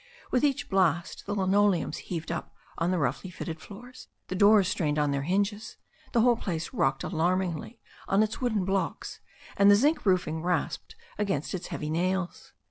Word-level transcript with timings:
With 0.31 0.43
each 0.43 0.67
blast 0.67 1.27
the 1.27 1.35
linoleums 1.35 1.97
heaved 1.99 2.31
up 2.31 2.55
on 2.79 2.89
the 2.89 2.97
roughly 2.97 3.29
fitted 3.29 3.61
floors, 3.61 4.07
the 4.29 4.35
doors 4.35 4.67
strained 4.67 4.97
on 4.97 5.11
their 5.11 5.21
hinges, 5.21 5.77
the 6.11 6.21
whole 6.21 6.37
place 6.37 6.73
rocked 6.73 7.03
alarmingly 7.03 7.79
on 8.07 8.23
its 8.23 8.41
wooden 8.41 8.65
blocks, 8.65 9.19
and 9.57 9.69
the 9.69 9.75
zinc 9.75 10.03
roofing 10.03 10.41
rasped 10.41 10.95
against 11.19 11.53
its 11.53 11.67
heavy 11.67 11.91
nails. 11.91 12.51